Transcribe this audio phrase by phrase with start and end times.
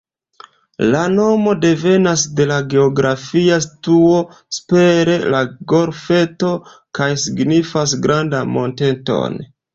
[0.93, 4.23] La nomo devenas de la geografia situo
[4.59, 5.43] super la
[5.75, 6.51] golfeto
[7.01, 9.41] kaj signifas ""grandan monteton"".